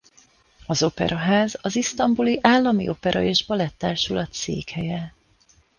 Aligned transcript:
Az 0.65 0.83
operaház 0.83 1.57
az 1.61 1.75
Isztambuli 1.75 2.39
Állami 2.41 2.89
Opera- 2.89 3.23
és 3.23 3.45
Balett-társulat 3.45 4.33
székhelye. 4.33 5.13